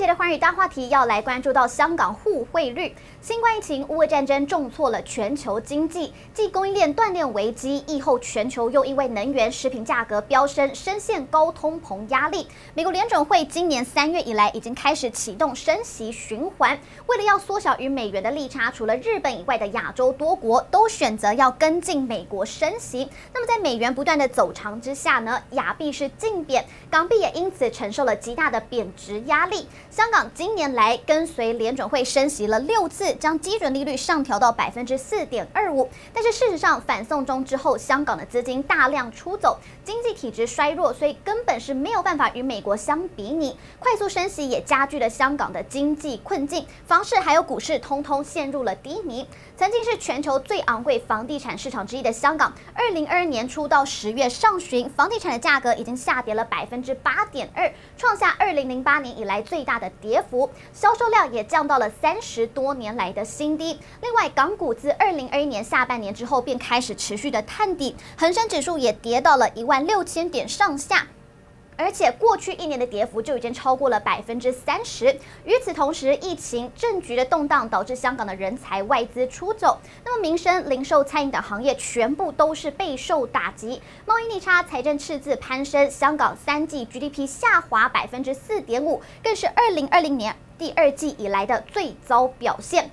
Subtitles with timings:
[0.00, 2.96] 这一节的寰宇大话题要来关注到香港互汇率。
[3.20, 12.48] 新冠疫情、乌俄战争重挫了全球经济，继供应链断裂危机，疫后全球又因为能源、食品价格飙升，深陷高通膨压力。
[12.72, 23.06] 美国联准会今年三月以来已经开始启动升息循环，为了要缩小与美元的利差，除了日本以外的亚洲多国都选择要跟进美国升息。
[23.34, 29.68] 那么在美元不断的走长之下呢，亚币是竞贬，港币也因此承受了极大的贬值压力。
[29.90, 33.00] 香港今年来跟随联准会升息了六次。
[33.14, 43.56] 将基准利率上调到百分之四点二五，但是事实上反送中之后，香港的资金大量出走，经济体质衰弱，所以根本是没有办法与美国相比拟。
[43.78, 49.26] 快速升息也加剧了香港的经济困境，房市还有股市通通陷入了低迷。
[49.56, 63.80] 曾经是全球最昂贵房地产市场之一的香港，二零二二年初到十月上旬，房地产的价格已经下跌了百分之八点二，创下二零零八年以来最大的跌幅，销售量也降到了三十多年来的新低。
[64.02, 71.06] 另外，港股自二零二一年下半年之后便开始持续的探底，恒生指数也跌到了一万六千点上下。
[71.80, 75.06] 而且过去一年的跌幅就已经超过了百分之三十。
[75.44, 92.90] 与此同时，疫情政局的动荡导致香港的人才外资出走，那么民生、零售、餐饮等行业全部都是备受打击，贸易逆差、财政赤字攀升，香港三季 GDP 下滑百分之四点五，更是二零二零年第二季以来的最糟表现。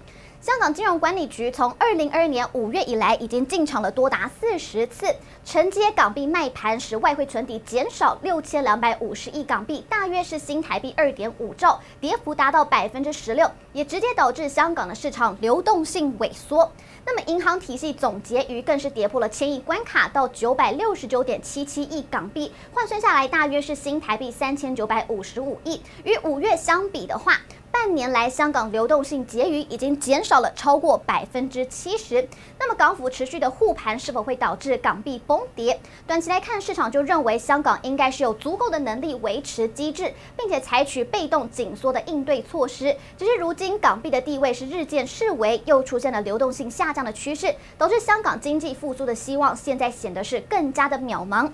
[0.47, 16.71] 香港金融管理局从二零二二年五月以来，已经进场了多达四十次，承接港币卖盘，使外汇存底减少六千两百五十亿港币，大约是新台币二点五兆，跌幅达到百分之十六，也直接导致香港的市场流动性萎缩。
[17.05, 27.37] 那么银行体系总结余更是跌破了千亿关卡，到九百六十九点七七亿港币，换算下来大约是新台币三千九百五十五亿，与五月相比的话。
[27.79, 32.27] 半年来，香港流动性结余已经减少了超过百分之七十。
[32.59, 35.79] 那么，港府持续的护盘是否会导致港币崩跌？
[36.07, 42.93] 短期来看，市场就认为香港应该是有足够的能力维持机制，并且采取被动紧缩的应对措施。
[43.15, 51.47] 只是如今港币的地位是日渐式微，又出现了流动性下降的趋势，导致香港经济复苏的希望现在显得是更加的渺茫。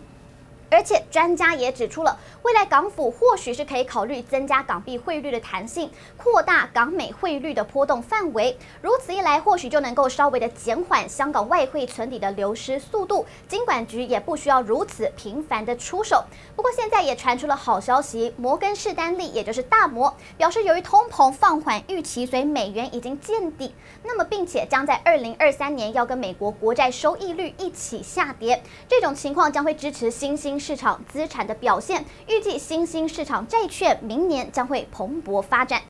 [0.74, 8.58] 而且专家也指出了，未来港府或许是可以考虑增加港币汇率的弹性，扩大港美汇率的波动范围。
[8.82, 16.24] 如此一来，或许就能够稍微的减缓香港外汇存底的流失速度，金管局也不需要如此频繁的出手。
[16.56, 30.63] 不过现在也传出了好消息，摩根士丹利也就是大摩表示，由于通膨放缓预期，所以美元已经见底，那么并且将在二零二三年要跟美国国债收益率一起下跌，这种情况将会支持新兴。
[30.64, 35.82] 市场资产的表现，预计新兴市场债券明年将会蓬勃发展。